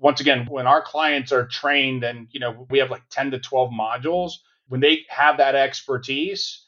[0.00, 3.38] once again, when our clients are trained and, you know, we have like 10 to
[3.38, 4.32] 12 modules,
[4.68, 6.64] when they have that expertise,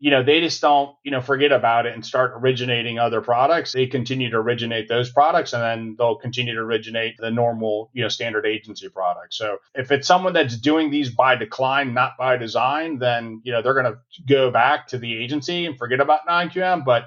[0.00, 3.72] you know, they just don't, you know, forget about it and start originating other products.
[3.72, 8.02] They continue to originate those products and then they'll continue to originate the normal, you
[8.02, 9.38] know, standard agency products.
[9.38, 13.62] So if it's someone that's doing these by decline, not by design, then, you know,
[13.62, 13.98] they're going to
[14.28, 16.84] go back to the agency and forget about non-QM.
[16.84, 17.04] But,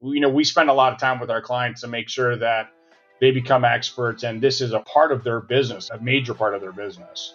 [0.00, 2.70] you know, we spend a lot of time with our clients to make sure that
[3.20, 6.60] they become experts and this is a part of their business, a major part of
[6.60, 7.34] their business.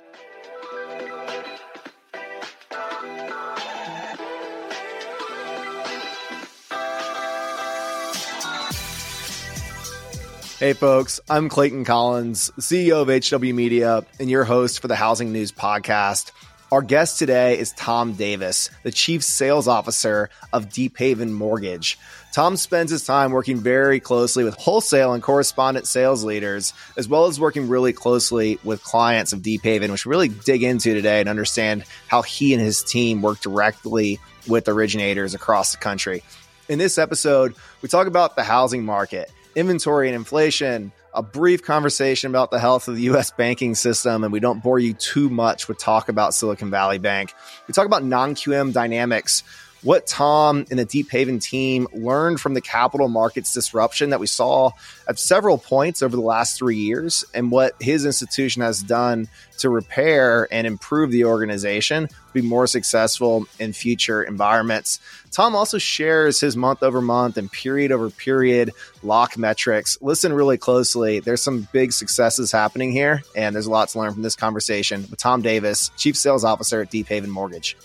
[10.59, 15.33] Hey, folks, I'm Clayton Collins, CEO of HW Media, and your host for the Housing
[15.33, 16.31] News Podcast.
[16.73, 21.99] Our guest today is Tom Davis, the Chief Sales Officer of Deephaven Mortgage.
[22.31, 27.27] Tom spends his time working very closely with wholesale and correspondent sales leaders, as well
[27.27, 31.29] as working really closely with clients of Deephaven, which we really dig into today and
[31.29, 36.23] understand how he and his team work directly with originators across the country.
[36.69, 42.29] In this episode, we talk about the housing market inventory and inflation, a brief conversation
[42.29, 45.67] about the health of the US banking system, and we don't bore you too much
[45.67, 47.33] with talk about Silicon Valley Bank.
[47.67, 49.43] We talk about non QM dynamics,
[49.83, 54.71] what Tom and the Deephaven team learned from the capital markets disruption that we saw
[55.07, 59.69] at several points over the last three years, and what his institution has done to
[59.69, 64.99] repair and improve the organization to be more successful in future environments.
[65.31, 68.71] Tom also shares his month over month and period over period
[69.03, 69.97] lock metrics.
[70.01, 71.19] Listen really closely.
[71.19, 75.05] There's some big successes happening here, and there's a lot to learn from this conversation
[75.09, 77.77] with Tom Davis, Chief Sales Officer at Deephaven Mortgage.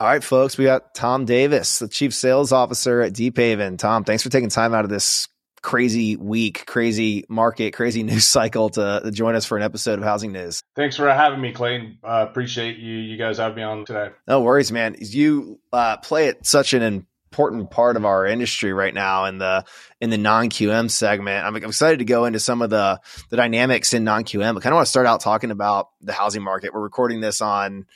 [0.00, 3.76] All right, folks, we got Tom Davis, the chief sales officer at Deephaven.
[3.76, 5.28] Tom, thanks for taking time out of this
[5.60, 10.04] crazy week, crazy market, crazy news cycle to, to join us for an episode of
[10.04, 10.62] Housing News.
[10.74, 11.98] Thanks for having me, Clayton.
[12.02, 14.08] Uh, appreciate you you guys having me on today.
[14.26, 14.96] No worries, man.
[14.98, 19.64] You uh, play at such an important part of our industry right now in the
[20.00, 21.46] in the non QM segment.
[21.46, 24.56] I'm, I'm, excited to go into some of the the dynamics in non QM.
[24.56, 26.74] I kind of want to start out talking about the housing market.
[26.74, 27.86] We're recording this on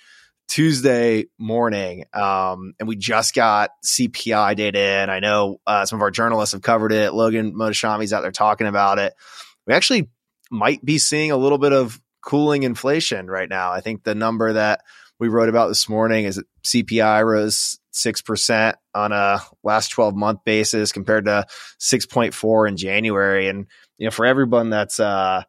[0.46, 5.10] Tuesday morning, um, and we just got CPI data in.
[5.10, 7.12] I know uh, some of our journalists have covered it.
[7.12, 9.14] Logan Mohtashami's out there talking about it.
[9.66, 10.10] We actually
[10.50, 13.72] might be seeing a little bit of cooling inflation right now.
[13.72, 14.82] I think the number that
[15.18, 20.92] we wrote about this morning is CPI rose 6% on a last 12 month basis
[20.92, 21.46] compared to
[21.80, 23.48] 6.4 in January.
[23.48, 23.66] And,
[23.98, 25.42] you know, for everyone that's, uh,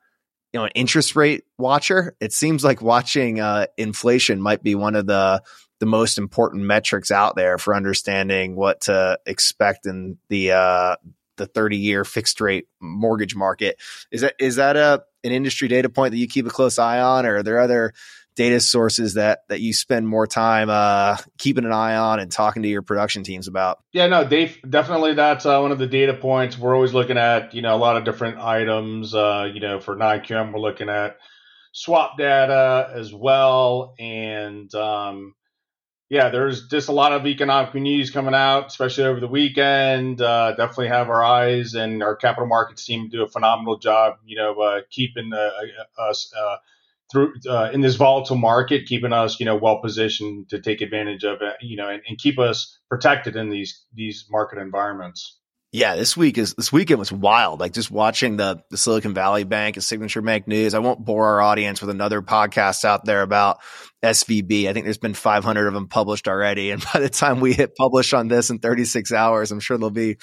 [0.53, 4.95] you know an interest rate watcher, it seems like watching uh, inflation might be one
[4.95, 5.43] of the
[5.79, 10.95] the most important metrics out there for understanding what to expect in the uh,
[11.37, 13.81] the 30 year fixed rate mortgage market.
[14.11, 17.01] Is that is that a an industry data point that you keep a close eye
[17.01, 17.93] on, or are there other
[18.35, 22.63] data sources that that you spend more time uh, keeping an eye on and talking
[22.63, 23.79] to your production teams about?
[23.91, 26.57] Yeah, no, Dave, definitely that's uh, one of the data points.
[26.57, 29.15] We're always looking at you know a lot of different items.
[29.15, 31.17] Uh, you know, for non-QM, we're looking at
[31.71, 35.33] swap data as well, and um,
[36.09, 40.21] yeah, there's just a lot of economic news coming out, especially over the weekend.
[40.21, 44.17] Uh, definitely have our eyes, and our capital markets team do a phenomenal job.
[44.25, 45.51] You know, uh, keeping uh,
[45.97, 46.31] us
[47.11, 51.23] through uh, in this volatile market, keeping us you know well positioned to take advantage
[51.23, 55.39] of it, you know, and, and keep us protected in these these market environments.
[55.75, 57.59] Yeah, this week is this weekend was wild.
[57.59, 60.73] Like just watching the the Silicon Valley Bank and Signature Bank news.
[60.73, 63.57] I won't bore our audience with another podcast out there about
[64.01, 64.69] SVB.
[64.69, 67.75] I think there's been 500 of them published already, and by the time we hit
[67.75, 70.15] publish on this in 36 hours, I'm sure there'll be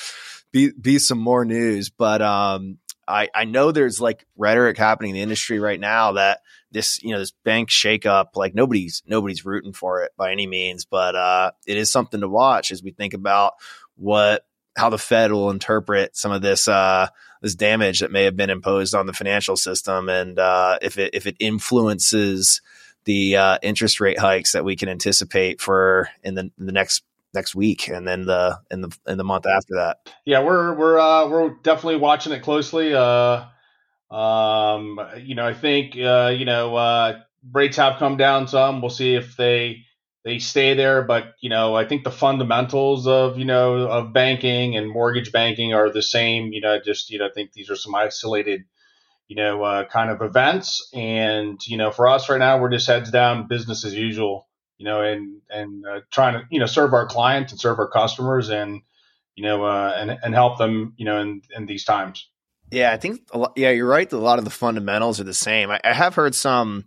[0.53, 1.91] be be some more news.
[1.91, 6.41] But um, I I know there's like rhetoric happening in the industry right now that
[6.71, 10.85] this you know this bank shakeup like nobody's nobody's rooting for it by any means
[10.85, 13.55] but uh, it is something to watch as we think about
[13.97, 14.47] what
[14.77, 17.07] how the fed will interpret some of this uh,
[17.43, 21.15] this damage that may have been imposed on the financial system and uh, if it
[21.15, 22.63] if it influences
[23.05, 27.03] the uh, interest rate hikes that we can anticipate for in the, in the next
[27.35, 30.99] next week and then the in the in the month after that yeah we're we're
[30.99, 33.45] uh we're definitely watching it closely uh
[34.13, 37.21] um, you know, I think uh, you know uh,
[37.51, 38.83] rates have come down some.
[38.83, 39.85] We'll see if they
[40.23, 44.77] they stay there, but you know, I think the fundamentals of you know of banking
[44.77, 46.53] and mortgage banking are the same.
[46.53, 48.65] You know, just you know, I think these are some isolated
[49.29, 52.87] you know uh, kind of events, and you know, for us right now, we're just
[52.87, 54.47] heads down, business as usual.
[54.79, 57.89] You know, and and uh, trying to you know serve our clients and serve our
[57.89, 58.81] customers and
[59.35, 62.29] you know uh, and and help them you know in in these times.
[62.71, 64.11] Yeah, I think yeah, you're right.
[64.13, 65.71] A lot of the fundamentals are the same.
[65.71, 66.87] I, I have heard some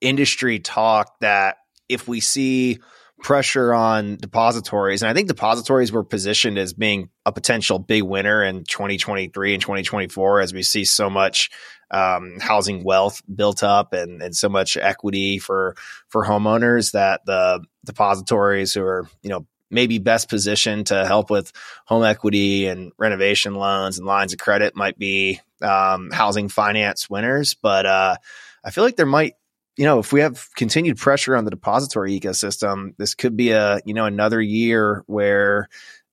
[0.00, 1.58] industry talk that
[1.88, 2.80] if we see
[3.22, 5.02] pressure on depositories.
[5.02, 9.62] And I think depositories were positioned as being a potential big winner in 2023 and
[9.62, 11.50] 2024 as we see so much
[11.92, 15.76] um, housing wealth built up and, and so much equity for
[16.08, 21.52] for homeowners that the depositories who are you know maybe best positioned to help with
[21.86, 27.54] home equity and renovation loans and lines of credit might be um, housing finance winners.
[27.54, 28.16] But uh,
[28.64, 29.34] I feel like there might
[29.76, 33.80] you know, if we have continued pressure on the depository ecosystem, this could be a,
[33.86, 35.68] you know, another year where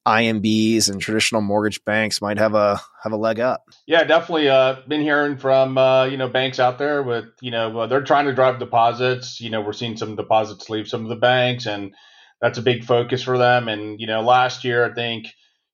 [0.07, 3.65] IMBs and traditional mortgage banks might have a have a leg up.
[3.85, 4.49] Yeah, definitely.
[4.49, 8.01] Uh, been hearing from uh, you know banks out there with you know uh, they're
[8.01, 9.39] trying to drive deposits.
[9.39, 11.93] You know, we're seeing some deposits leave some of the banks, and
[12.41, 13.67] that's a big focus for them.
[13.67, 15.31] And you know, last year I think you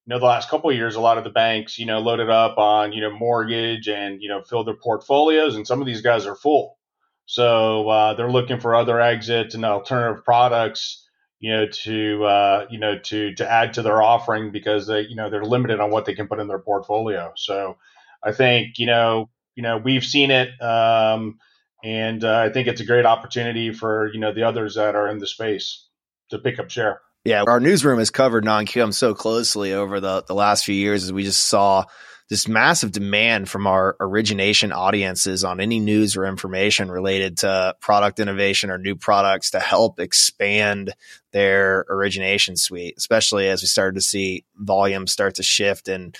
[0.07, 2.93] know the last couple years, a lot of the banks you know loaded up on
[2.93, 6.35] you know mortgage and you know filled their portfolios, and some of these guys are
[6.35, 6.77] full.
[7.25, 11.07] So uh, they're looking for other exits and alternative products,
[11.39, 15.15] you know, to uh, you know to to add to their offering because they you
[15.15, 17.33] know they're limited on what they can put in their portfolio.
[17.35, 17.77] So
[18.23, 21.39] I think you know you know we've seen it, um,
[21.83, 25.07] and uh, I think it's a great opportunity for you know the others that are
[25.07, 25.87] in the space
[26.29, 27.01] to pick up share.
[27.23, 31.11] Yeah, our newsroom has covered non-QM so closely over the the last few years as
[31.11, 31.85] we just saw
[32.29, 38.19] this massive demand from our origination audiences on any news or information related to product
[38.19, 40.93] innovation or new products to help expand
[41.31, 46.17] their origination suite, especially as we started to see volume start to shift and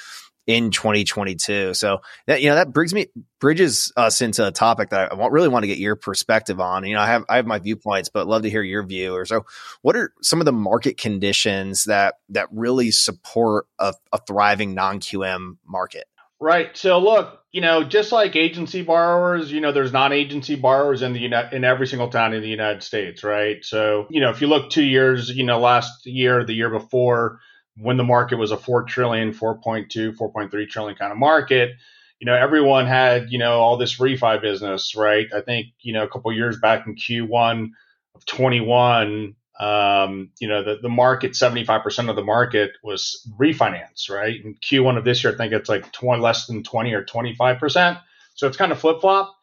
[0.48, 1.74] in 2022.
[1.74, 3.08] So that you know that brings me
[3.40, 6.86] bridges us into a topic that I really want to get your perspective on.
[6.86, 9.14] You know, I have I have my viewpoints, but love to hear your view.
[9.16, 9.46] Or so,
[9.82, 15.00] what are some of the market conditions that that really support a, a thriving non
[15.00, 16.06] QM market?
[16.40, 16.76] Right.
[16.76, 21.26] So look, you know, just like agency borrowers, you know, there's non-agency borrowers in the
[21.56, 23.64] in every single town in the United States, right?
[23.64, 27.40] So, you know, if you look 2 years, you know, last year, the year before,
[27.78, 31.72] when the market was a 4 trillion, 4.2, 4.3 trillion kind of market,
[32.20, 35.28] you know, everyone had, you know, all this refi business, right?
[35.36, 37.72] I think, you know, a couple years back in Q1
[38.16, 44.44] of 21, um, you know, the, the market, 75% of the market was refinance, right?
[44.44, 48.02] In Q1 of this year, I think it's like 20, less than 20 or 25%.
[48.36, 49.34] So it's kind of flip flop.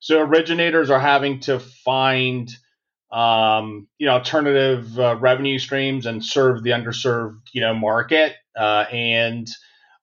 [0.00, 2.50] So originators are having to find,
[3.12, 8.84] um, you know, alternative uh, revenue streams and serve the underserved, you know, market uh,
[8.90, 9.48] and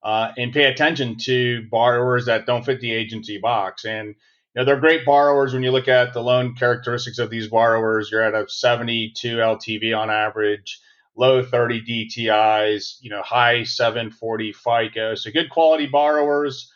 [0.04, 3.86] uh, and pay attention to borrowers that don't fit the agency box.
[3.86, 4.16] And you
[4.56, 8.10] know, they're great borrowers when you look at the loan characteristics of these borrowers.
[8.12, 10.80] You're at a 72 LTV on average,
[11.16, 15.16] low 30 DTIs, you know, high 740 FICO.
[15.16, 16.72] So good quality borrowers,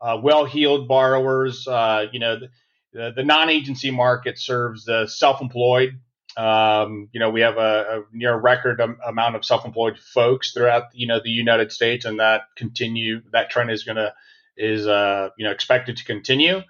[0.00, 1.68] uh, well-heeled borrowers.
[1.68, 2.40] Uh, you know.
[2.40, 2.48] The,
[2.96, 5.98] the, the non-agency market serves the self-employed.
[6.36, 11.06] Um, you know, we have a, a near record amount of self-employed folks throughout, you
[11.06, 14.14] know, the United States, and that continue that trend is going to
[14.56, 16.62] is uh, you know expected to continue.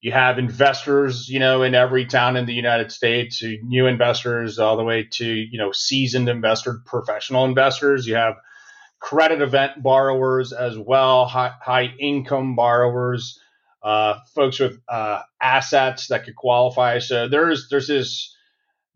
[0.00, 4.76] You have investors, you know, in every town in the United States, new investors all
[4.76, 8.06] the way to you know seasoned investor, professional investors.
[8.06, 8.36] You have
[9.00, 13.40] credit event borrowers as well, high, high income borrowers
[13.82, 16.98] uh, folks with uh, assets that could qualify.
[16.98, 18.36] So there's there's this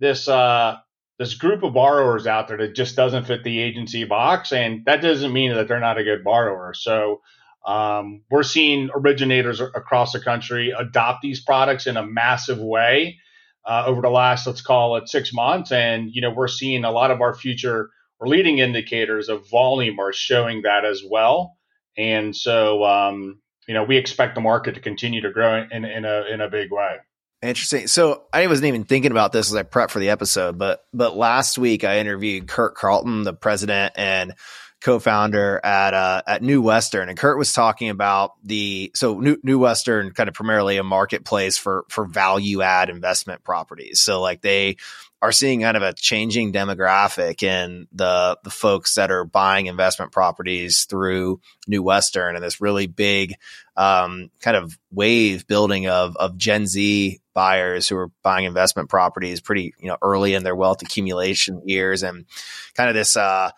[0.00, 0.76] this uh,
[1.18, 5.02] this group of borrowers out there that just doesn't fit the agency box, and that
[5.02, 6.74] doesn't mean that they're not a good borrower.
[6.74, 7.22] So
[7.66, 13.18] um, we're seeing originators across the country adopt these products in a massive way
[13.64, 16.92] uh, over the last let's call it six months, and you know we're seeing a
[16.92, 21.56] lot of our future or leading indicators of volume are showing that as well.
[21.98, 26.04] And so, um, you know, we expect the market to continue to grow in, in
[26.04, 26.96] a in a big way.
[27.42, 27.86] Interesting.
[27.86, 31.16] So I wasn't even thinking about this as I prep for the episode, but but
[31.16, 34.34] last week I interviewed Kurt Carlton, the president and
[34.80, 39.58] co-founder at uh, at New Western, and Kurt was talking about the so New, New
[39.58, 44.00] Western kind of primarily a marketplace for for value add investment properties.
[44.00, 44.76] So like they
[45.22, 50.12] are seeing kind of a changing demographic in the the folks that are buying investment
[50.12, 53.34] properties through New Western and this really big
[53.76, 59.40] um, kind of wave building of of Gen Z buyers who are buying investment properties
[59.40, 62.26] pretty you know early in their wealth accumulation years and
[62.74, 63.50] kind of this uh,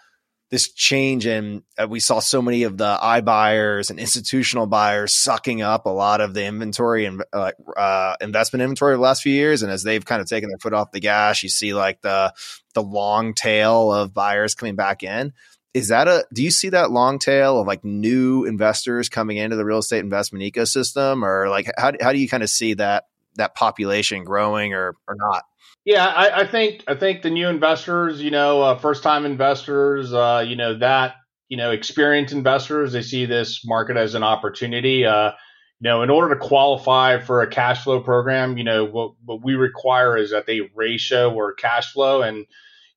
[0.51, 5.13] this change in uh, we saw so many of the i buyers and institutional buyers
[5.13, 9.23] sucking up a lot of the inventory and uh, uh, investment inventory of the last
[9.23, 9.63] few years.
[9.63, 12.33] And as they've kind of taken their foot off the gas you see like the
[12.75, 15.33] the long tail of buyers coming back in.
[15.75, 19.57] Is that a do you see that long tail of like new investors coming into
[19.57, 21.23] the real estate investment ecosystem?
[21.23, 25.15] Or like how, how do you kind of see that that population growing or or
[25.17, 25.45] not
[25.89, 30.13] yeah, I, I, think I think the new investors, you know, uh, first time investors,
[30.13, 31.15] uh, you know, that
[31.49, 35.07] you know, experienced investors, they see this market as an opportunity.
[35.07, 35.31] Uh,
[35.81, 39.43] you know, in order to qualify for a cash flow program, you know, what, what
[39.43, 42.47] we require is that they ratio or cash flow, and you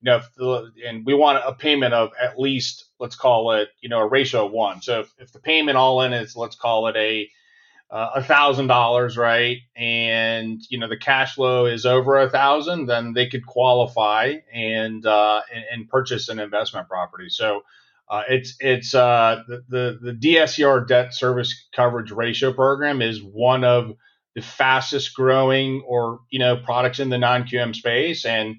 [0.04, 4.00] know, the, and we want a payment of at least let's call it, you know,
[4.00, 4.82] a ratio of one.
[4.82, 7.30] So if, if the payment all in is let's call it a
[7.92, 9.58] a thousand dollars, right?
[9.76, 15.06] And you know the cash flow is over a thousand, then they could qualify and
[15.06, 17.28] uh, and, and, purchase an investment property.
[17.28, 17.64] So
[18.10, 23.66] uh, it's it's uh, the, the the DSCR debt service coverage ratio program is one
[23.66, 23.94] of
[24.36, 28.56] the fastest growing or you know products in the non QM space, and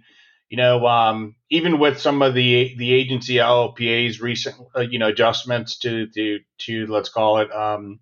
[0.51, 5.09] you know um, even with some of the the agency LLPA's recent uh, you know
[5.09, 7.99] adjustments to to to let's call it um,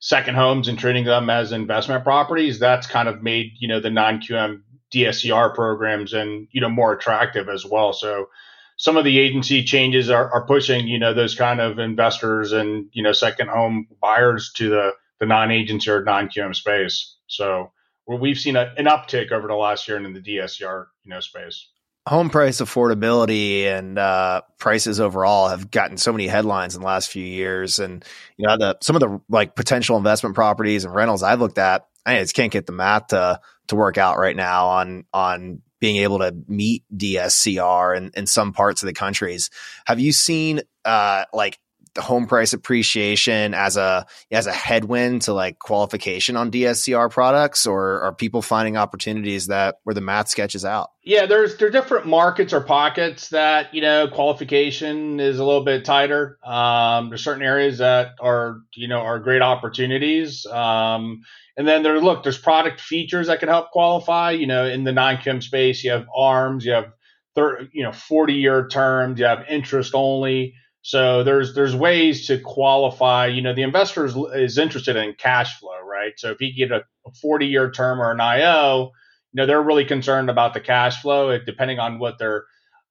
[0.00, 3.90] second homes and treating them as investment properties, that's kind of made, you know, the
[3.90, 7.92] non-QM DSCR programs and, you know, more attractive as well.
[7.92, 8.28] So
[8.76, 12.86] some of the agency changes are, are pushing, you know, those kind of investors and,
[12.92, 14.90] you know, second home buyers to the,
[15.20, 17.14] the non-agency or non-QM space.
[17.26, 17.70] So
[18.06, 21.68] we've seen a, an uptick over the last year in the DSCR, you know, space
[22.06, 27.10] home price affordability and uh, prices overall have gotten so many headlines in the last
[27.10, 28.04] few years, and
[28.36, 31.86] you know the some of the like potential investment properties and rentals I've looked at,
[32.06, 35.96] I just can't get the math to to work out right now on on being
[35.96, 39.48] able to meet DSCR in, in some parts of the countries.
[39.86, 41.58] Have you seen uh, like
[41.94, 47.66] the home price appreciation as a as a headwind to like qualification on DSCR products,
[47.66, 50.90] or are people finding opportunities that where the math sketches out?
[51.02, 55.64] Yeah, there's there are different markets or pockets that you know qualification is a little
[55.64, 56.38] bit tighter.
[56.44, 60.46] Um, there's certain areas that are you know are great opportunities.
[60.46, 61.22] Um,
[61.56, 64.30] and then there look there's product features that can help qualify.
[64.30, 66.92] You know, in the non-QM space, you have arms, you have
[67.34, 70.54] thir- you know 40 year terms, you have interest only.
[70.82, 73.26] So there's there's ways to qualify.
[73.26, 76.12] You know, the investor is, is interested in cash flow, right?
[76.16, 76.82] So if he get a,
[77.20, 78.92] 40 year term or an IO,
[79.32, 81.36] you know, they're really concerned about the cash flow.
[81.38, 82.44] Depending on what their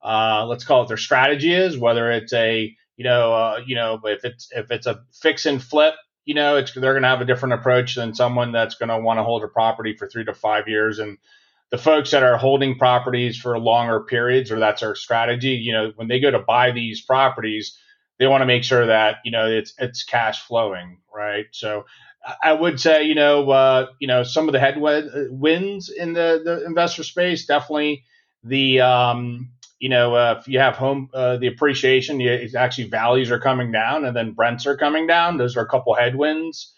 [0.04, 4.00] uh, let's call it their strategy is, whether it's a you know uh, you know
[4.04, 5.96] if it's if it's a fix and flip,
[6.30, 9.00] you know, it's they're going to have a different approach than someone that's going to
[9.00, 11.18] want to hold a property for three to five years and
[11.72, 15.92] the folks that are holding properties for longer periods or that's our strategy you know
[15.96, 17.78] when they go to buy these properties
[18.20, 21.46] they want to make sure that you know it's it's cash flowing right?
[21.52, 21.86] So
[22.44, 26.66] i would say you know uh, you know some of the headwinds in the the
[26.66, 28.04] investor space definitely
[28.44, 33.32] the um, you know uh, if you have home uh, the appreciation you, actually values
[33.32, 35.38] are coming down and then rents are coming down.
[35.38, 36.74] Those are a couple headwinds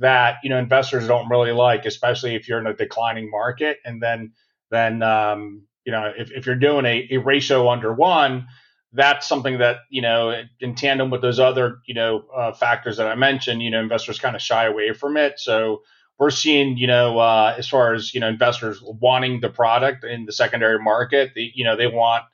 [0.00, 3.78] that you know investors don't really like, especially if you're in a declining market.
[3.84, 4.32] And then
[4.70, 8.46] then um, you know if, if you're doing a, a ratio under one,
[8.92, 13.06] that's something that you know in tandem with those other you know uh, factors that
[13.06, 15.38] I mentioned, you know investors kind of shy away from it.
[15.38, 15.82] So
[16.18, 20.26] we're seeing you know uh, as far as you know investors wanting the product in
[20.26, 22.24] the secondary market, the, you know they want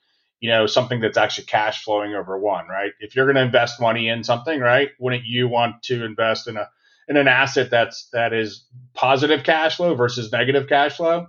[0.41, 2.93] you know something that's actually cash flowing over one, right?
[3.01, 6.57] If you're going to invest money in something, right, wouldn't you want to invest in
[6.57, 6.69] a
[7.11, 8.65] in an asset that's that is
[8.95, 11.27] positive cash flow versus negative cash flow,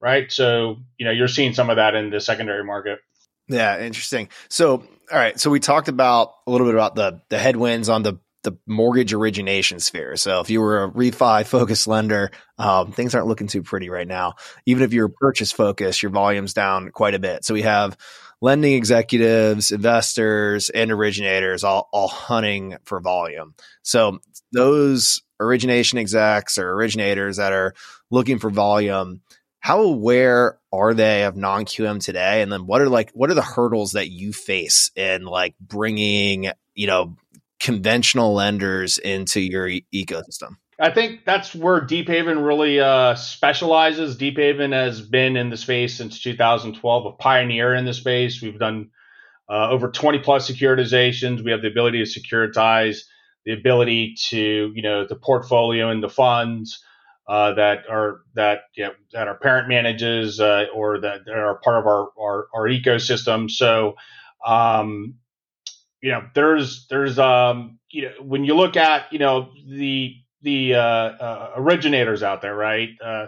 [0.00, 0.30] right?
[0.30, 2.98] So you know you're seeing some of that in the secondary market.
[3.48, 4.28] Yeah, interesting.
[4.48, 4.72] So
[5.12, 8.18] all right, so we talked about a little bit about the the headwinds on the
[8.42, 10.16] the mortgage origination sphere.
[10.16, 14.08] So if you were a refi focused lender, um, things aren't looking too pretty right
[14.08, 14.34] now.
[14.66, 17.44] Even if you're purchase focused, your volume's down quite a bit.
[17.44, 17.96] So we have
[18.40, 23.54] lending executives, investors, and originators all, all hunting for volume.
[23.82, 24.18] So
[24.52, 27.74] those origination execs or originators that are
[28.10, 29.20] looking for volume,
[29.60, 32.42] how aware are they of non-QM today?
[32.42, 36.50] And then what are like, what are the hurdles that you face in like bringing,
[36.74, 37.16] you know,
[37.58, 40.56] conventional lenders into your ecosystem?
[40.80, 44.16] I think that's where Deephaven really uh, specializes.
[44.16, 48.40] Deephaven has been in the space since 2012, a pioneer in the space.
[48.40, 48.90] We've done
[49.48, 51.44] uh, over 20 plus securitizations.
[51.44, 53.02] We have the ability to securitize,
[53.44, 56.82] the ability to, you know, the portfolio and the funds
[57.28, 61.78] uh, that are that you know, that our parent manages uh, or that are part
[61.78, 63.50] of our, our, our ecosystem.
[63.50, 63.96] So
[64.44, 65.14] um,
[66.00, 70.74] you know, there's there's um, you know, when you look at you know the the
[70.74, 72.90] uh, uh, originators out there, right?
[73.04, 73.26] Uh,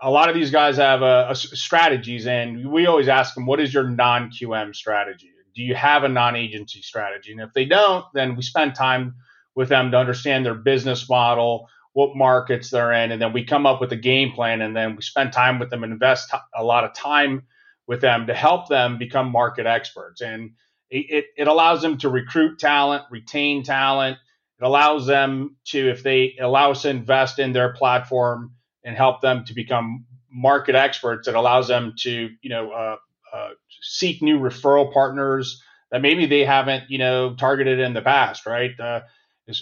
[0.00, 3.84] a lot of these guys have strategies, and we always ask them, "What is your
[3.84, 5.30] non QM strategy?
[5.54, 9.14] Do you have a non agency strategy?" And if they don't, then we spend time
[9.54, 13.66] with them to understand their business model, what markets they're in, and then we come
[13.66, 16.64] up with a game plan, and then we spend time with them and invest a
[16.64, 17.44] lot of time
[17.86, 20.20] with them to help them become market experts.
[20.20, 20.50] And
[20.90, 24.18] it, it allows them to recruit talent, retain talent.
[24.64, 29.20] It allows them to, if they allow us to invest in their platform and help
[29.20, 32.96] them to become market experts, it allows them to, you know, uh,
[33.36, 33.48] uh,
[33.82, 38.70] seek new referral partners that maybe they haven't, you know, targeted in the past, right?
[38.80, 39.00] Uh,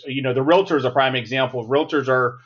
[0.06, 1.66] you know, the realtor is a prime example.
[1.68, 2.38] Realtors are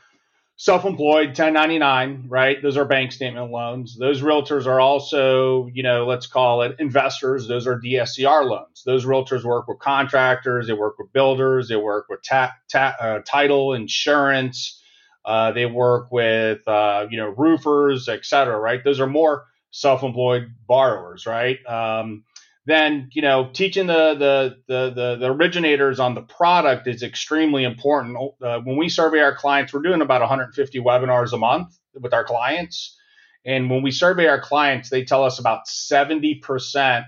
[0.57, 2.63] self-employed 1099 right?
[2.63, 3.97] Those are bank statement loans.
[3.99, 7.47] Those realtors are also you know let's call it investors.
[7.47, 8.83] Those are dscr loans.
[8.85, 13.19] Those realtors work with contractors they work with builders they work with ta- ta- uh,
[13.27, 14.83] title insurance
[15.25, 18.83] uh, they work with uh, you know roofers et cetera right?
[18.83, 21.59] Those are more self-employed borrowers right?
[21.67, 22.25] Um,
[22.67, 27.65] then you know teaching the, the the the, the originators on the product is extremely
[27.65, 28.17] important.
[28.43, 32.25] Uh, when we survey our clients, we're doing about 150 webinars a month with our
[32.25, 32.99] clients,
[33.45, 37.07] and when we survey our clients, they tell us about 70 percent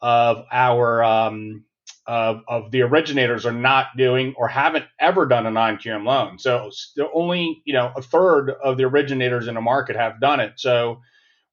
[0.00, 1.64] of our um,
[2.06, 6.38] of, of the originators are not doing or haven't ever done a non-QM loan.
[6.38, 6.70] So
[7.12, 10.54] only you know a third of the originators in the market have done it.
[10.56, 11.00] So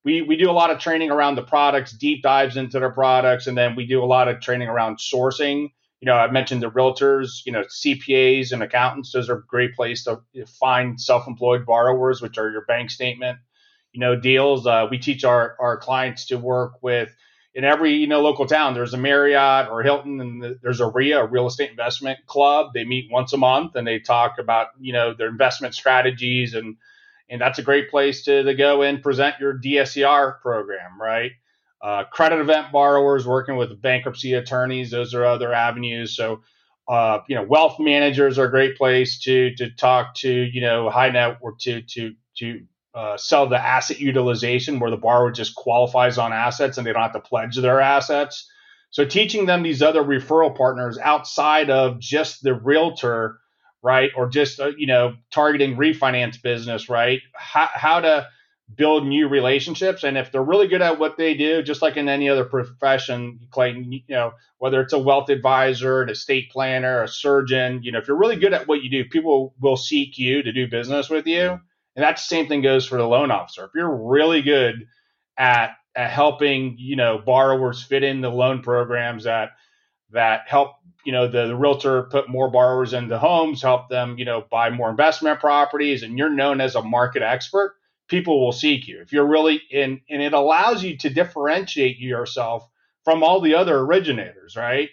[0.04, 3.48] we we do a lot of training around the products, deep dives into their products,
[3.48, 5.72] and then we do a lot of training around sourcing.
[6.02, 9.14] You know, I mentioned the realtors, you know, CPAs and accountants.
[9.14, 10.20] Those are a great place to
[10.60, 13.38] find self-employed borrowers, which are your bank statement,
[13.94, 14.68] you know, deals.
[14.68, 17.10] Uh, we teach our our clients to work with
[17.56, 18.74] in every you know local town.
[18.74, 22.72] There's a Marriott or Hilton, and there's a RIA, a real estate investment club.
[22.74, 26.76] They meet once a month and they talk about you know their investment strategies and
[27.30, 31.32] and that's a great place to, to go and present your DSCR program, right?
[31.82, 36.16] Uh, credit event borrowers working with bankruptcy attorneys, those are other avenues.
[36.16, 36.42] So,
[36.88, 40.90] uh, you know, wealth managers are a great place to to talk to, you know,
[40.90, 42.62] high net worth to to to
[42.96, 47.02] uh, sell the asset utilization where the borrower just qualifies on assets and they don't
[47.02, 48.50] have to pledge their assets.
[48.92, 53.40] So, teaching them these other referral partners outside of just the realtor
[53.84, 54.12] right?
[54.16, 57.22] Or just uh, you know targeting refinance business, right?
[57.36, 58.28] How, how to
[58.74, 62.10] build new relationships, and if they're really good at what they do, just like in
[62.10, 67.08] any other profession, Clayton, you know whether it's a wealth advisor, an estate planner, a
[67.08, 70.42] surgeon, you know if you're really good at what you do, people will seek you
[70.42, 71.60] to do business with you,
[71.96, 73.66] and that same thing goes for the loan officer.
[73.66, 74.88] If you're really good
[75.38, 79.50] at at helping you know borrowers fit in the loan programs that
[80.14, 84.26] that help you know the, the realtor put more borrowers into homes help them you
[84.26, 87.76] know buy more investment properties and you're known as a market expert
[88.08, 89.02] people will seek you.
[89.02, 92.68] If you're really in and it allows you to differentiate yourself
[93.04, 94.90] from all the other originators right?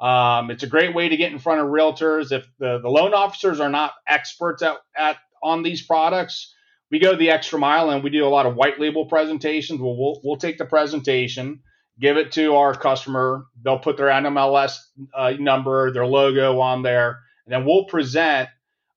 [0.00, 2.30] Um, it's a great way to get in front of realtors.
[2.30, 6.54] If the, the loan officers are not experts at, at on these products
[6.90, 9.80] we go the extra mile and we do a lot of white label presentations.
[9.80, 11.60] We'll, we'll, we'll take the presentation
[11.98, 13.46] give it to our customer.
[13.62, 14.78] They'll put their NMLS
[15.14, 18.48] uh, number, their logo on there, and then we'll present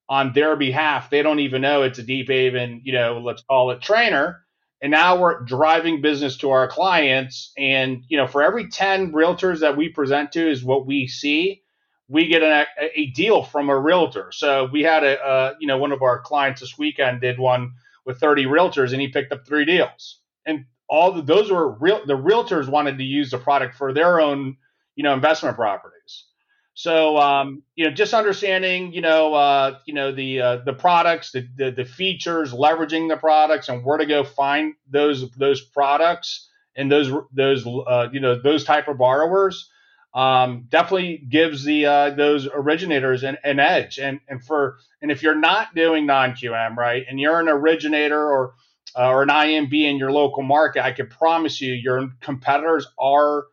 [0.10, 1.10] on their behalf.
[1.10, 4.44] They don't even know it's a Deephaven, you know, let's call it trainer.
[4.82, 7.52] And now we're driving business to our clients.
[7.58, 11.62] And, you know, for every 10 realtors that we present to is what we see,
[12.08, 14.32] we get a, a deal from a realtor.
[14.32, 17.74] So we had a, uh, you know, one of our clients this weekend did one
[18.06, 20.20] with 30 realtors and he picked up three deals.
[20.46, 22.06] And all the, those were real.
[22.06, 24.58] The realtors wanted to use the product for their own,
[24.96, 26.26] you know, investment properties.
[26.74, 31.32] So, um, you know, just understanding, you know, uh, you know the uh, the products,
[31.32, 36.50] the, the, the features, leveraging the products, and where to go find those those products
[36.76, 39.70] and those those uh, you know those type of borrowers
[40.14, 44.00] um, definitely gives the uh, those originators an, an edge.
[44.00, 48.22] And and for and if you're not doing non QM right, and you're an originator
[48.22, 48.54] or
[48.98, 53.46] uh, or an IMB in your local market, I can promise you your competitors are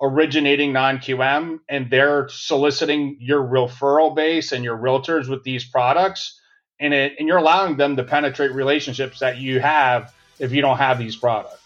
[0.00, 6.38] originating non-QM and they're soliciting your referral base and your realtors with these products
[6.78, 10.76] and it and you're allowing them to penetrate relationships that you have if you don't
[10.76, 11.62] have these products.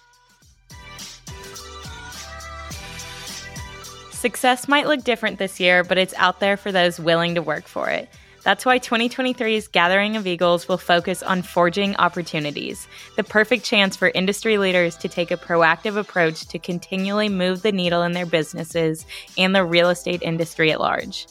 [4.12, 7.66] Success might look different this year, but it's out there for those willing to work
[7.66, 8.08] for it.
[8.50, 14.10] That's why 2023's Gathering of Eagles will focus on forging opportunities, the perfect chance for
[14.12, 19.06] industry leaders to take a proactive approach to continually move the needle in their businesses
[19.38, 21.28] and the real estate industry at large.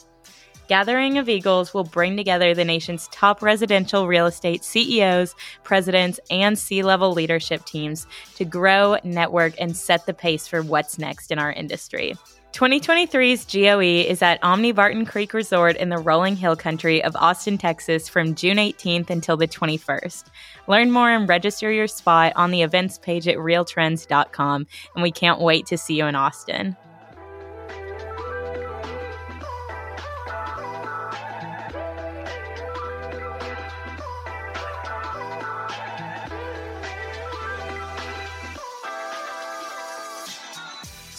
[0.66, 6.58] Gathering of Eagles will bring together the nation's top residential real estate CEOs, presidents, and
[6.58, 8.06] C level leadership teams
[8.36, 12.14] to grow, network, and set the pace for what's next in our industry.
[12.52, 17.56] 2023's GOE is at Omni Barton Creek Resort in the Rolling Hill Country of Austin,
[17.56, 20.24] Texas from June 18th until the 21st.
[20.66, 25.40] Learn more and register your spot on the events page at realtrends.com, and we can't
[25.40, 26.76] wait to see you in Austin.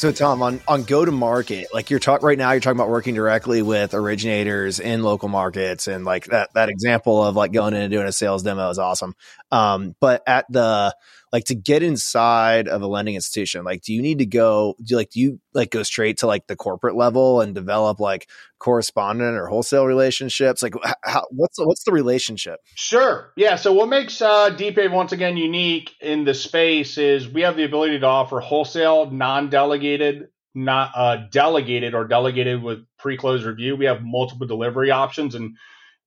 [0.02, 2.90] So Tom, on on go to market, like you're talking right now, you're talking about
[2.90, 7.76] working directly with originators in local markets, and like that that example of like going
[7.76, 9.16] in and doing a sales demo is awesome.
[9.52, 10.96] Um, but at the
[11.32, 14.94] like to get inside of a lending institution like do you need to go do
[14.94, 18.28] you like do you like go straight to like the corporate level and develop like
[18.60, 20.62] correspondent or wholesale relationships?
[20.62, 22.60] Like how, what's the, what's the relationship?
[22.76, 23.32] Sure.
[23.36, 24.56] Yeah so what makes uh
[24.92, 30.28] once again unique in the space is we have the ability to offer wholesale non-delegated
[30.54, 33.78] not uh, delegated or delegated with pre-close review.
[33.78, 35.56] We have multiple delivery options and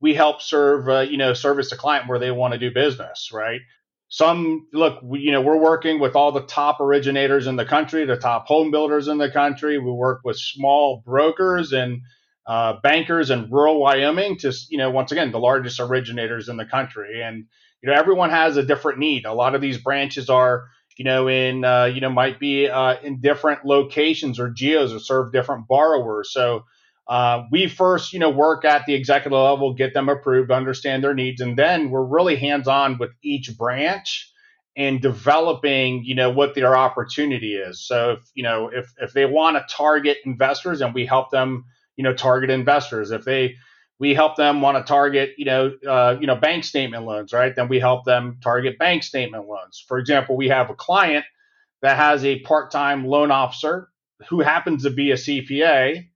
[0.00, 3.30] we help serve uh, you know service a client where they want to do business
[3.32, 3.60] right
[4.14, 8.06] some look we, you know we're working with all the top originators in the country
[8.06, 9.76] the top home builders in the country.
[9.76, 12.02] We work with small brokers and
[12.46, 16.64] uh, bankers in rural wyoming to you know once again the largest originators in the
[16.64, 17.22] country.
[17.24, 17.46] And
[17.82, 19.24] you know everyone has a different need.
[19.24, 22.94] A lot of these branches are you know in uh, you know might be uh,
[23.02, 26.32] in different locations or geos or serve different borrowers.
[26.32, 26.66] So
[27.06, 31.14] uh, we first, you know, work at the executive level, get them approved, understand their
[31.14, 34.30] needs, and then we're really hands-on with each branch
[34.76, 37.86] and developing, you know, what their opportunity is.
[37.86, 41.66] So, if you know, if if they want to target investors, and we help them,
[41.96, 43.10] you know, target investors.
[43.10, 43.56] If they
[44.00, 47.54] we help them want to target, you know, uh, you know, bank statement loans, right?
[47.54, 49.84] Then we help them target bank statement loans.
[49.86, 51.24] For example, we have a client
[51.82, 53.88] that has a part-time loan officer
[54.30, 56.06] who happens to be a CPA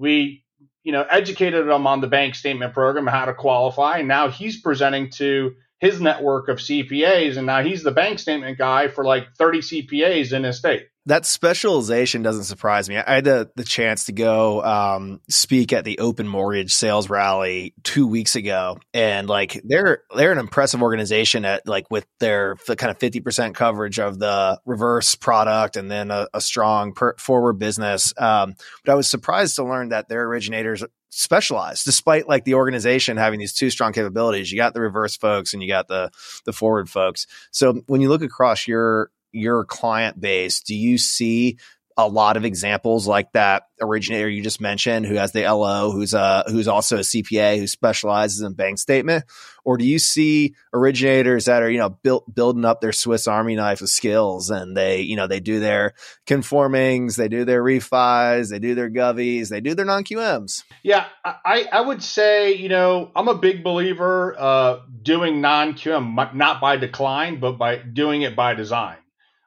[0.00, 0.42] we
[0.82, 4.60] you know educated him on the bank statement program how to qualify and now he's
[4.60, 9.32] presenting to his network of cpas and now he's the bank statement guy for like
[9.38, 12.96] 30 cpas in his state that specialization doesn't surprise me.
[12.96, 17.74] I had the, the chance to go um, speak at the Open Mortgage Sales Rally
[17.82, 22.76] two weeks ago, and like they're they're an impressive organization at like with their the
[22.76, 27.14] kind of fifty percent coverage of the reverse product, and then a, a strong per,
[27.16, 28.12] forward business.
[28.18, 33.16] Um, but I was surprised to learn that their originators specialize despite like the organization
[33.16, 36.08] having these two strong capabilities you got the reverse folks and you got the
[36.44, 41.58] the forward folks so when you look across your your client base, do you see
[41.96, 46.14] a lot of examples like that originator you just mentioned who has the LO who's
[46.14, 49.24] a who's also a CPA who specializes in bank statement?
[49.64, 53.56] Or do you see originators that are you know built building up their Swiss army
[53.56, 55.92] knife of skills and they you know they do their
[56.26, 61.66] conformings they do their refis they do their govies they do their non-QMs yeah I
[61.70, 67.40] I would say you know I'm a big believer uh doing non-QM not by decline
[67.40, 68.96] but by doing it by design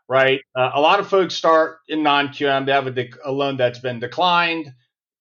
[0.07, 0.41] right?
[0.55, 2.65] Uh, a lot of folks start in non-QM.
[2.65, 4.73] They have a, a, loan that's been declined.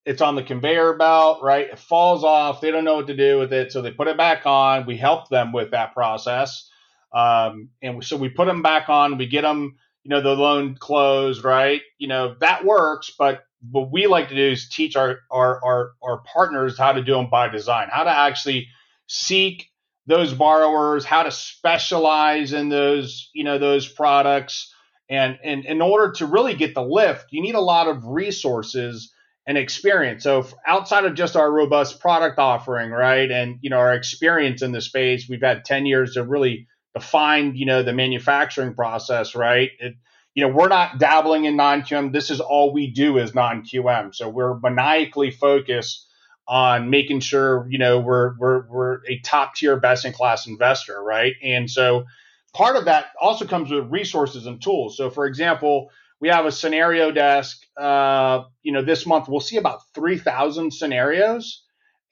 [0.05, 1.69] It's on the conveyor belt, right?
[1.69, 2.61] It falls off.
[2.61, 4.87] They don't know what to do with it, so they put it back on.
[4.87, 6.69] We help them with that process,
[7.13, 9.17] um, and so we put them back on.
[9.17, 11.83] We get them, you know, the loan closed, right?
[11.99, 15.91] You know that works, but what we like to do is teach our our our,
[16.03, 18.67] our partners how to do them by design, how to actually
[19.07, 19.69] seek
[20.07, 24.72] those borrowers, how to specialize in those, you know, those products.
[25.13, 29.13] And, and in order to really get the lift, you need a lot of resources
[29.47, 30.23] and experience.
[30.23, 34.73] So outside of just our robust product offering, right, and you know our experience in
[34.73, 39.71] the space, we've had 10 years to really define, you know, the manufacturing process, right?
[39.81, 39.97] It,
[40.35, 42.13] you know, we're not dabbling in non-QM.
[42.13, 44.15] This is all we do is non-QM.
[44.15, 46.07] So we're maniacally focused
[46.49, 51.01] on making sure you know we're we're we're a top tier best in class investor
[51.01, 52.05] right and so
[52.53, 54.97] part of that also comes with resources and tools.
[54.97, 59.57] So for example we have a scenario desk uh, you know this month we'll see
[59.57, 61.63] about 3000 scenarios.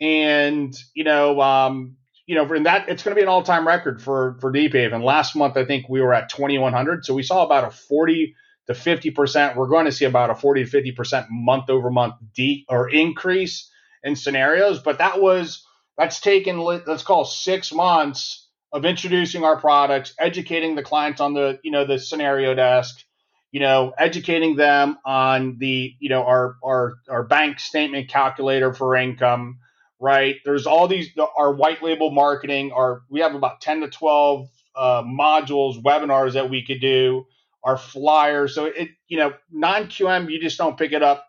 [0.00, 4.02] And you know um, you know in that it's going to be an all-time record
[4.02, 7.64] for for and last month i think we were at 2100 so we saw about
[7.64, 8.34] a 40
[8.68, 11.90] to 50 percent we're going to see about a 40 to 50 percent month over
[11.90, 13.70] month de- or increase
[14.02, 20.14] in scenarios, but that was that's taken let's call six months of introducing our products,
[20.18, 23.04] educating the clients on the you know the scenario desk,
[23.50, 28.96] you know, educating them on the you know our our our bank statement calculator for
[28.96, 29.58] income,
[29.98, 30.36] right?
[30.44, 32.72] There's all these our white label marketing.
[32.72, 37.26] Our we have about ten to twelve uh, modules, webinars that we could do,
[37.64, 38.54] our flyers.
[38.54, 41.26] So it you know non QM you just don't pick it up.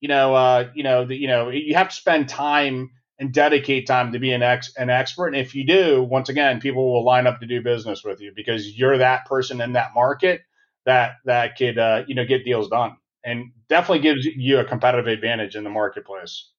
[0.00, 3.86] You know, uh, you know, the, you know, you have to spend time and dedicate
[3.86, 5.28] time to be an ex an expert.
[5.28, 8.32] And if you do, once again, people will line up to do business with you
[8.34, 10.42] because you're that person in that market
[10.84, 15.06] that that could uh, you know get deals done, and definitely gives you a competitive
[15.06, 16.50] advantage in the marketplace.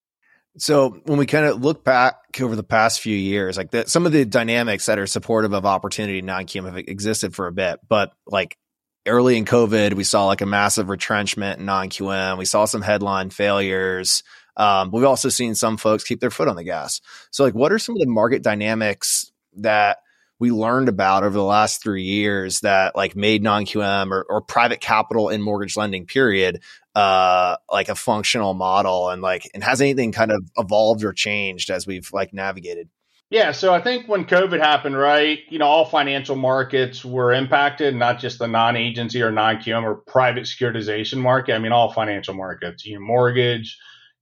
[0.60, 4.12] So when we kind of look back over the past few years, like some of
[4.12, 8.58] the dynamics that are supportive of opportunity non-QM have existed for a bit, but like
[9.06, 12.40] early in COVID, we saw like a massive retrenchment in non-QM.
[12.40, 14.24] We saw some headline failures.
[14.58, 17.00] Um, we've also seen some folks keep their foot on the gas.
[17.32, 20.00] So, like, what are some of the market dynamics that
[20.40, 24.82] we learned about over the last three years that like made non-QM or, or private
[24.82, 26.62] capital in mortgage lending period
[26.96, 31.70] uh, like a functional model and like and has anything kind of evolved or changed
[31.70, 32.90] as we've like navigated?
[33.30, 37.94] Yeah, so I think when COVID happened, right, you know, all financial markets were impacted,
[37.94, 41.54] not just the non-agency or non-QM or private securitization market.
[41.54, 43.78] I mean, all financial markets, you know, mortgage,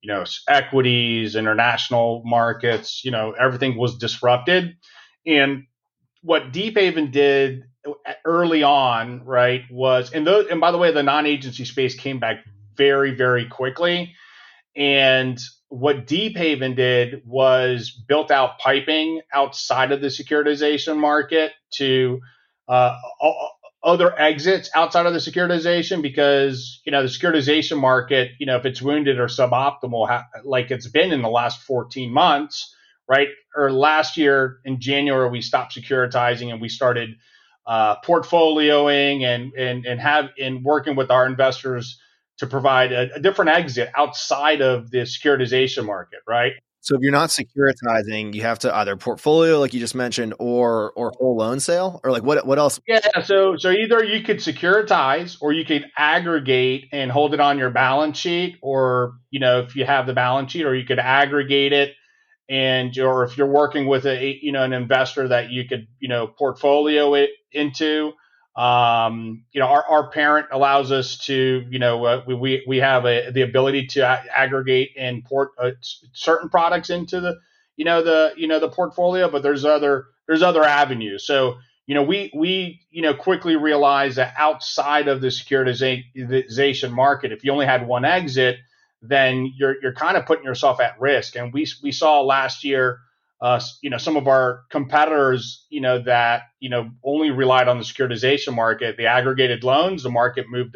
[0.06, 4.76] you know, equities, international markets, you know, everything was disrupted.
[5.26, 5.64] And
[6.22, 7.64] what Deephaven did
[8.24, 12.46] early on, right, was and those and by the way, the non-agency space came back
[12.76, 14.14] very, very quickly.
[14.76, 15.40] And
[15.70, 22.20] what Deephaven did was built out piping outside of the securitization market to
[22.68, 22.96] uh,
[23.86, 28.66] other exits outside of the securitization because you know the securitization market you know if
[28.66, 32.74] it's wounded or suboptimal like it's been in the last 14 months
[33.08, 33.28] right?
[33.56, 37.12] Or last year in january we stopped securitizing and we started
[37.68, 42.00] uh, portfolioing and and and have in working with our investors
[42.38, 46.54] to provide a, a different exit outside of the securitization market right
[46.86, 50.92] so if you're not securitizing, you have to either portfolio, like you just mentioned, or
[50.92, 52.80] or whole loan sale, or like what what else?
[52.88, 57.58] Yeah, so so either you could securitize, or you could aggregate and hold it on
[57.58, 61.00] your balance sheet, or you know if you have the balance sheet, or you could
[61.00, 61.96] aggregate it,
[62.48, 66.08] and or if you're working with a you know an investor that you could you
[66.08, 68.14] know portfolio it into.
[68.56, 73.06] Um, you know, our, our parent allows us to, you know, uh, we, we have
[73.06, 75.72] a, the ability to a- aggregate and port uh,
[76.14, 77.36] certain products into the,
[77.76, 81.28] you know, the, you know, the portfolio, but there's other, there's other avenues.
[81.28, 87.34] So, you know, we, we, you know, quickly realized that outside of the securitization market,
[87.34, 88.58] if you only had one exit,
[89.02, 91.36] then you're, you're kind of putting yourself at risk.
[91.36, 93.00] And we, we saw last year,
[93.42, 97.78] uh, you know, some of our competitors, you know, that you know only relied on
[97.78, 100.76] the securitization market, the aggregated loans, the market moved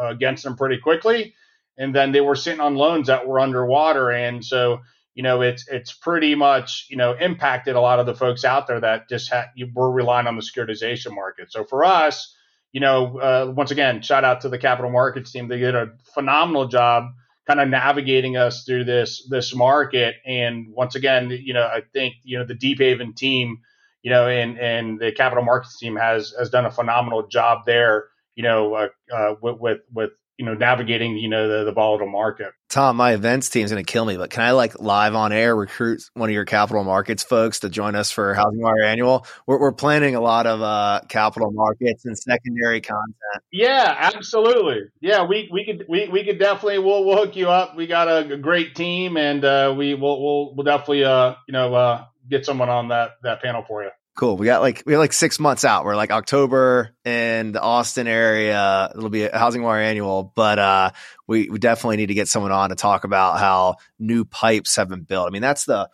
[0.00, 1.34] against them pretty quickly,
[1.76, 4.80] and then they were sitting on loans that were underwater, and so
[5.14, 8.66] you know it's it's pretty much you know impacted a lot of the folks out
[8.66, 11.52] there that just had you were relying on the securitization market.
[11.52, 12.34] So for us,
[12.72, 15.92] you know, uh, once again, shout out to the capital markets team; they did a
[16.14, 17.10] phenomenal job
[17.46, 20.16] kind of navigating us through this this market.
[20.26, 23.58] And once again, you know, I think you know the Deephaven team,
[24.02, 28.06] you know, and and the capital markets team has has done a phenomenal job there.
[28.36, 32.54] You know, uh, uh, with with you know navigating you know the, the volatile market.
[32.70, 35.54] Tom, my events team's going to kill me, but can I like live on air
[35.54, 39.26] recruit one of your capital markets folks to join us for HousingWire Annual?
[39.46, 43.44] We're, we're planning a lot of uh, capital markets and secondary content.
[43.52, 44.84] Yeah, absolutely.
[45.02, 47.76] Yeah, we we could we, we could definitely we'll, we'll hook you up.
[47.76, 51.52] We got a, a great team, and uh, we will we'll, we'll definitely uh you
[51.52, 53.90] know uh, get someone on that that panel for you.
[54.20, 54.36] Cool.
[54.36, 55.86] We got like we have like six months out.
[55.86, 58.90] We're like October in the Austin area.
[58.94, 60.90] It'll be a HousingWire annual, but uh,
[61.26, 64.90] we, we definitely need to get someone on to talk about how new pipes have
[64.90, 65.26] been built.
[65.26, 65.88] I mean, that's the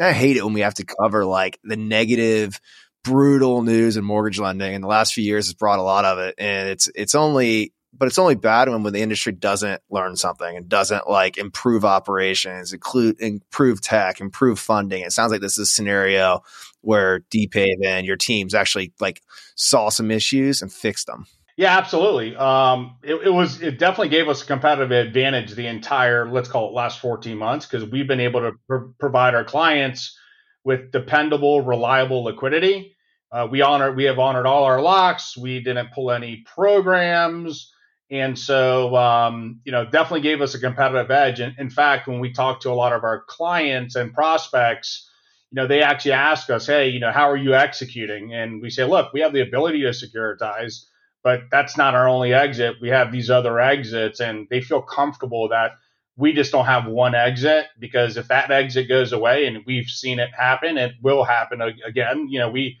[0.00, 2.62] I hate it when we have to cover like the negative,
[3.04, 4.74] brutal news in mortgage lending.
[4.74, 7.74] and the last few years, has brought a lot of it, and it's it's only
[7.98, 11.84] but it's only bad when, when the industry doesn't learn something and doesn't like improve
[11.84, 15.02] operations, include improve tech, improve funding.
[15.02, 16.42] It sounds like this is a scenario
[16.80, 19.22] where Deephaven, your teams actually like
[19.54, 21.26] saw some issues and fixed them.
[21.56, 22.36] Yeah, absolutely.
[22.36, 26.68] Um, it, it, was it definitely gave us a competitive advantage the entire let's call
[26.68, 30.18] it last 14 months because we've been able to pr- provide our clients
[30.64, 32.94] with dependable, reliable liquidity.
[33.32, 35.36] Uh, we honor we have honored all our locks.
[35.36, 37.72] We didn't pull any programs.
[38.10, 41.40] And so, um, you know, definitely gave us a competitive edge.
[41.40, 45.10] And in fact, when we talked to a lot of our clients and prospects,
[45.50, 48.32] you know, they actually ask us, hey, you know, how are you executing?
[48.32, 50.84] And we say, look, we have the ability to securitize,
[51.24, 52.76] but that's not our only exit.
[52.80, 55.72] We have these other exits, and they feel comfortable that
[56.16, 60.18] we just don't have one exit because if that exit goes away, and we've seen
[60.18, 62.28] it happen, it will happen again.
[62.28, 62.78] You know, we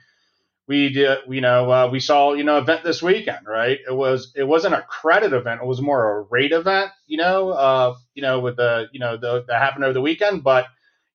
[0.68, 3.78] we did, you know, uh, we saw, you know, event this weekend, right?
[3.86, 5.60] It was, it wasn't a credit event.
[5.62, 9.16] It was more a rate event, you know, uh, you know, with the, you know,
[9.16, 10.66] the, that happened over the weekend, but,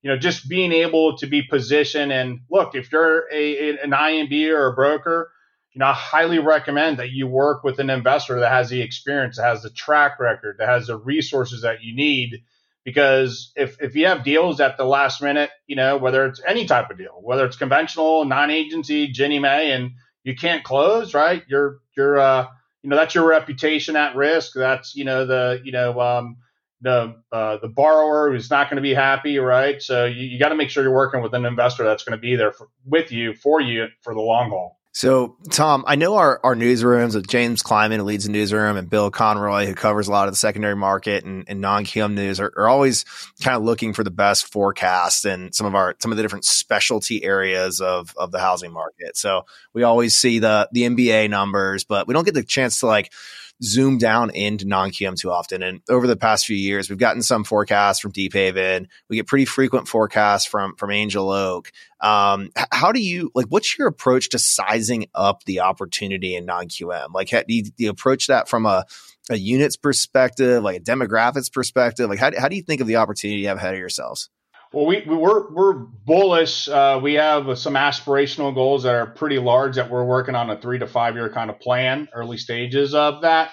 [0.02, 4.50] you know, just being able to be positioned and look, if you're a, an IMB
[4.52, 5.32] or a broker,
[5.74, 9.38] you know, I highly recommend that you work with an investor that has the experience,
[9.38, 12.44] that has the track record, that has the resources that you need
[12.84, 16.66] because if if you have deals at the last minute, you know, whether it's any
[16.66, 19.92] type of deal, whether it's conventional, non-agency, Ginnie Mae, and
[20.24, 21.44] you can't close, right?
[21.48, 22.48] You're you're uh
[22.84, 24.54] you know that's your reputation at risk.
[24.56, 26.38] That's you know the you know um
[26.82, 29.82] the uh, the borrower who's not going to be happy, right?
[29.82, 32.22] So you, you got to make sure you're working with an investor that's going to
[32.22, 34.81] be there for, with you for you for the long haul.
[34.94, 38.90] So, Tom, I know our, our newsrooms with James Kleinman, who leads the newsroom, and
[38.90, 42.42] Bill Conroy, who covers a lot of the secondary market and, and non QM news,
[42.42, 43.06] are, are, always
[43.42, 46.44] kind of looking for the best forecasts and some of our some of the different
[46.44, 49.16] specialty areas of of the housing market.
[49.16, 52.88] So we always see the the MBA numbers, but we don't get the chance to
[52.88, 53.14] like
[53.64, 55.62] zoom down into non-QM too often.
[55.64, 58.88] And over the past few years, we've gotten some forecasts from Deephaven.
[59.10, 61.72] We get pretty frequent forecasts from from Angel Oak.
[62.00, 63.48] Um, how do you like?
[63.48, 67.14] What's your approach to sizing up the opportunity in non-QM?
[67.14, 68.86] Like, how, do, you, do you approach that from a
[69.30, 72.10] a units perspective, like a demographics perspective?
[72.10, 74.30] Like, how, how do you think of the opportunity you have ahead of yourselves?
[74.74, 76.70] Well, we, we're we're bullish.
[76.70, 80.60] Uh, we have some aspirational goals that are pretty large that we're working on a
[80.62, 83.52] three to five year kind of plan, early stages of that.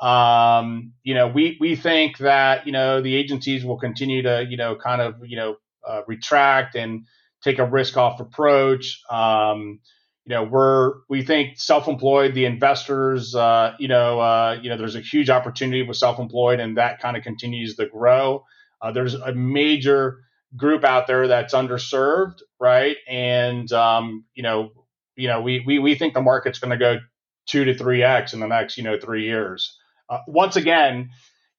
[0.00, 4.58] Um, you know, we we think that you know the agencies will continue to you
[4.58, 5.56] know kind of you know
[5.88, 7.06] uh, retract and
[7.42, 9.00] take a risk off approach.
[9.10, 9.80] Um,
[10.26, 14.96] you know, we're we think self-employed, the investors, uh, you know, uh, you know, there's
[14.96, 18.44] a huge opportunity with self-employed, and that kind of continues to grow.
[18.82, 20.18] Uh, there's a major
[20.56, 22.96] group out there that's underserved, right?
[23.08, 24.70] And um, you know,
[25.16, 26.98] you know, we we we think the market's going to go
[27.46, 29.76] two to three x in the next you know three years.
[30.08, 31.10] Uh, once again,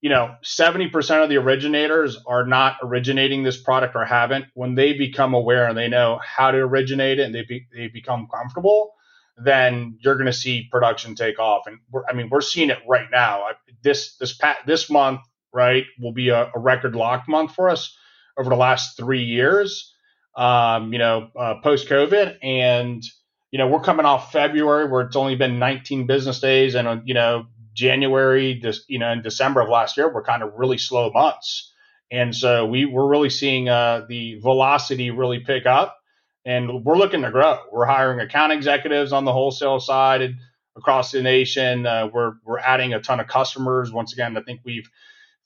[0.02, 4.46] you know, seventy percent of the originators are not originating this product or haven't.
[4.54, 7.88] When they become aware and they know how to originate it and they be, they
[7.88, 8.94] become comfortable,
[9.38, 11.68] then you're going to see production take off.
[11.68, 13.46] And I mean, we're seeing it right now.
[13.84, 15.22] This this pat this month,
[15.54, 17.96] right, will be a, a record lock month for us
[18.38, 19.94] over the last three years,
[20.36, 22.38] um, you know, uh, post COVID.
[22.44, 23.04] And,
[23.52, 26.76] you know, we're coming off February where it's only been 19 business days.
[26.76, 30.54] And, uh, you know, January, you know, in December of last year, were kind of
[30.58, 31.74] really slow months.
[32.12, 36.00] And so we, we're really seeing uh, the velocity really pick up
[36.46, 37.60] and we're looking to grow.
[37.72, 40.36] We're hiring account executives on the wholesale side
[40.76, 41.86] across the nation.
[41.86, 43.92] Uh, we're, we're adding a ton of customers.
[43.92, 44.90] Once again, I think we've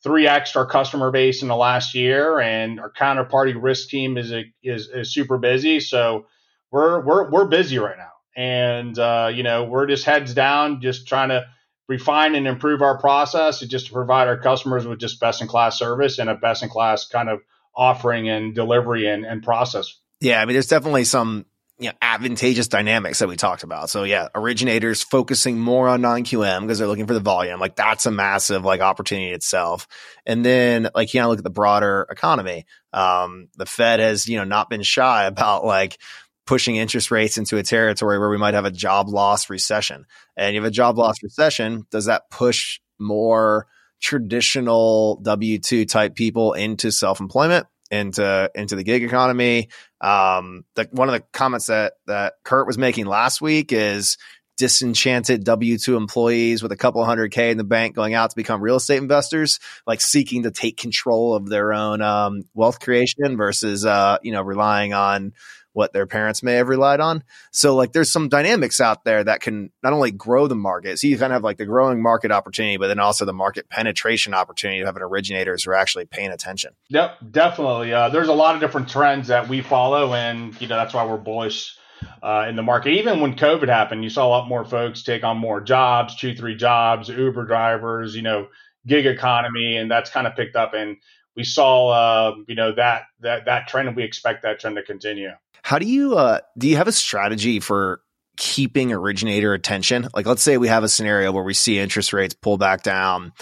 [0.06, 4.44] 3x our customer base in the last year, and our counterparty risk team is a,
[4.62, 5.80] is, is super busy.
[5.80, 6.26] So
[6.72, 11.08] we're we're we're busy right now, and uh, you know we're just heads down, just
[11.08, 11.46] trying to
[11.88, 15.48] refine and improve our process, and just to provide our customers with just best in
[15.48, 17.40] class service and a best in class kind of
[17.76, 20.00] offering and delivery and, and process.
[20.20, 21.46] Yeah, I mean, there's definitely some
[21.80, 23.90] you know, advantageous dynamics that we talked about.
[23.90, 27.60] So yeah, originators focusing more on non-QM because they're looking for the volume.
[27.60, 29.88] Like that's a massive like opportunity itself.
[30.26, 32.66] And then like, you know, look at the broader economy.
[32.94, 35.98] Um, the Fed has, you know, not been shy about like
[36.46, 40.06] pushing interest rates into a territory where we might have a job loss recession.
[40.38, 43.68] And you have a job loss recession, does that push more
[44.02, 47.66] traditional W two type people into self employment?
[47.94, 49.70] Into into the gig economy.
[50.02, 54.18] Um, the, one of the comments that that Kurt was making last week is
[54.58, 58.36] disenchanted W two employees with a couple hundred K in the bank going out to
[58.36, 63.38] become real estate investors, like seeking to take control of their own um, wealth creation
[63.38, 65.34] versus uh, you know relying on
[65.74, 67.24] what their parents may have relied on.
[67.52, 71.08] So like there's some dynamics out there that can not only grow the market, so
[71.08, 74.34] you kind of have like the growing market opportunity, but then also the market penetration
[74.34, 76.74] opportunity of having originators who are actually paying attention.
[76.90, 77.92] Yep, definitely.
[77.92, 81.06] Uh, there's a lot of different trends that we follow, and you know that's why
[81.06, 81.76] we're bullish.
[82.22, 85.24] Uh, in the market, even when COVID happened, you saw a lot more folks take
[85.24, 88.48] on more jobs, two, three jobs, Uber drivers, you know,
[88.88, 90.74] gig economy, and that's kind of picked up.
[90.74, 90.98] And
[91.36, 94.84] we saw, uh, you know, that that that trend, and we expect that trend to
[94.84, 95.32] continue.
[95.64, 98.02] How do you uh, do you have a strategy for
[98.38, 100.08] keeping originator attention?
[100.14, 103.34] Like let's say we have a scenario where we see interest rates pull back down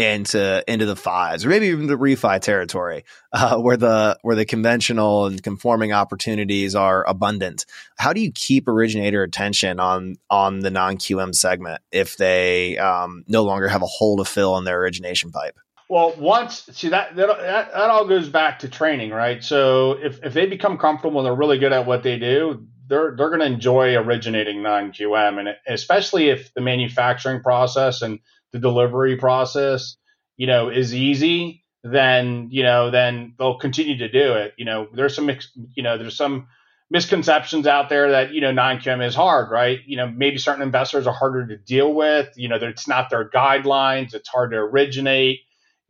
[0.00, 4.46] into into the fives or maybe even the refi territory uh, where the where the
[4.46, 7.66] conventional and conforming opportunities are abundant.
[7.98, 13.24] How do you keep originator attention on on the non QM segment if they um,
[13.28, 15.58] no longer have a hole to fill in their origination pipe?
[15.90, 19.44] Well, once see that, that that that all goes back to training, right?
[19.44, 23.14] So if if they become comfortable and they're really good at what they do, they're
[23.16, 28.20] they're going to enjoy originating non QM, and especially if the manufacturing process and
[28.52, 29.96] the delivery process,
[30.36, 34.54] you know, is easy, then you know, then they'll continue to do it.
[34.56, 35.30] You know, there's some
[35.74, 36.48] you know, there's some
[36.90, 39.80] misconceptions out there that you know non-QM is hard, right?
[39.86, 42.28] You know, maybe certain investors are harder to deal with.
[42.36, 44.14] You know, it's not their guidelines.
[44.14, 45.40] It's hard to originate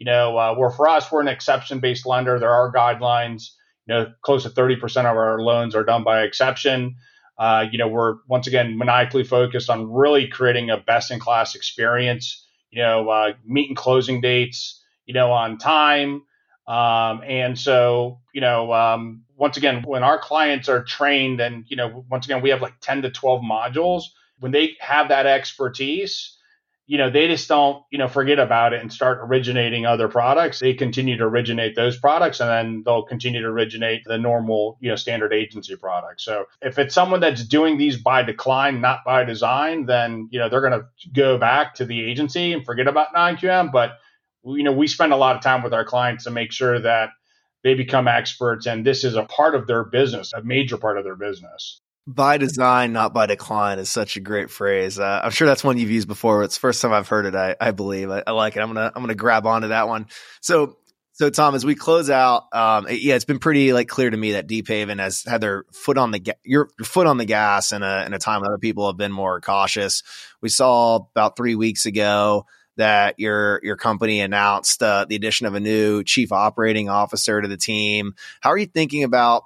[0.01, 2.41] you know, uh, where for us, we're an exception based lender.
[2.41, 3.51] There are guidelines.
[3.87, 6.97] You know, close to 30% of our loans are done by exception.
[7.39, 11.55] Uh, you know, we're once again maniacally focused on really creating a best in class
[11.55, 16.23] experience, you know, uh, meeting closing dates, you know, on time.
[16.67, 21.77] Um, and so, you know, um, once again, when our clients are trained and, you
[21.77, 24.05] know, once again, we have like 10 to 12 modules,
[24.39, 26.37] when they have that expertise,
[26.91, 30.59] you know, they just don't, you know, forget about it and start originating other products.
[30.59, 34.89] They continue to originate those products and then they'll continue to originate the normal, you
[34.91, 36.25] know, standard agency products.
[36.25, 40.49] So if it's someone that's doing these by decline, not by design, then, you know,
[40.49, 43.71] they're going to go back to the agency and forget about non-QM.
[43.71, 43.93] But,
[44.45, 47.11] you know, we spend a lot of time with our clients to make sure that
[47.63, 51.05] they become experts and this is a part of their business, a major part of
[51.05, 54.99] their business by design, not by decline is such a great phrase.
[54.99, 56.43] Uh, I'm sure that's one you've used before.
[56.43, 57.35] It's the first time I've heard it.
[57.35, 58.61] I, I believe I, I, like it.
[58.61, 60.07] I'm gonna I'm gonna grab onto that one.
[60.41, 60.77] So
[61.13, 64.17] so Tom, as we close out, um, it, yeah, it's been pretty like clear to
[64.17, 67.27] me that Deephaven has had their foot on the ga- your, your foot on the
[67.27, 70.03] gas in a in a time when other people have been more cautious.
[70.41, 72.47] We saw about three weeks ago
[72.77, 77.47] that your your company announced uh, the addition of a new chief operating officer to
[77.47, 78.15] the team.
[78.41, 79.45] How are you thinking about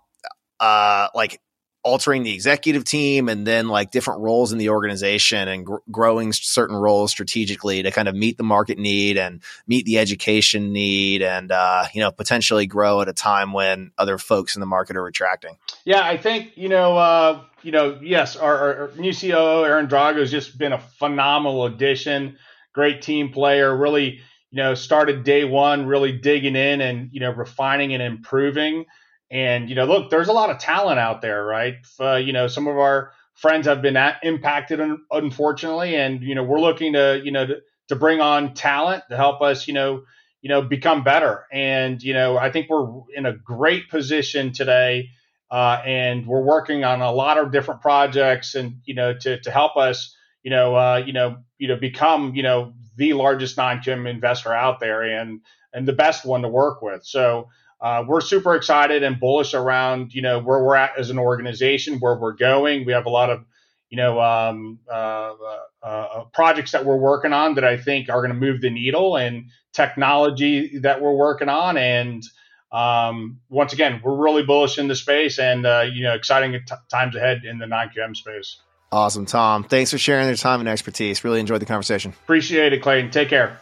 [0.60, 1.40] uh, like
[1.84, 6.32] altering the executive team and then like different roles in the organization and gr- growing
[6.32, 11.22] certain roles strategically to kind of meet the market need and meet the education need
[11.22, 14.96] and uh, you know potentially grow at a time when other folks in the market
[14.96, 19.64] are retracting yeah i think you know uh, you know yes our, our new coo
[19.64, 22.38] aaron drago has just been a phenomenal addition
[22.72, 24.20] great team player really
[24.50, 28.86] you know started day one really digging in and you know refining and improving
[29.30, 31.74] and you know, look, there's a lot of talent out there, right?
[31.98, 36.44] Uh, you know, some of our friends have been at, impacted, unfortunately, and you know,
[36.44, 37.56] we're looking to you know to,
[37.88, 40.02] to bring on talent to help us, you know,
[40.40, 41.46] you know, become better.
[41.52, 45.08] And you know, I think we're in a great position today,
[45.50, 49.50] uh, and we're working on a lot of different projects, and you know, to to
[49.50, 54.08] help us, you know, uh, you know, you know, become you know the largest non-QM
[54.08, 55.40] investor out there, and
[55.72, 57.04] and the best one to work with.
[57.04, 57.48] So
[57.84, 61.98] uh, we're super excited and bullish around you know where we're at as an organization,
[61.98, 62.86] where we're going.
[62.86, 63.44] We have a lot of
[63.90, 65.34] you know um, uh,
[65.82, 68.70] uh, uh projects that we're working on that I think are going to move the
[68.70, 71.76] needle, and technology that we're working on.
[71.76, 72.24] And
[72.72, 76.74] um, once again, we're really bullish in the space, and uh, you know exciting t-
[76.90, 78.62] times ahead in the non-QM space.
[78.92, 79.62] Awesome, Tom.
[79.62, 81.22] Thanks for sharing your time and expertise.
[81.22, 82.14] Really enjoyed the conversation.
[82.22, 83.10] Appreciate it, Clayton.
[83.10, 83.60] Take care.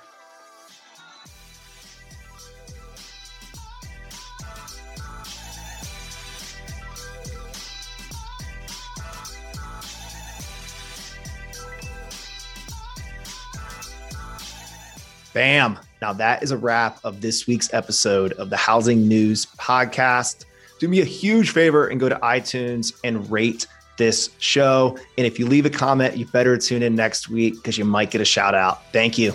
[15.32, 15.78] Bam.
[16.00, 20.44] Now, that is a wrap of this week's episode of the Housing News Podcast.
[20.78, 23.66] Do me a huge favor and go to iTunes and rate
[23.96, 24.98] this show.
[25.16, 28.10] And if you leave a comment, you better tune in next week because you might
[28.10, 28.92] get a shout out.
[28.92, 29.32] Thank you.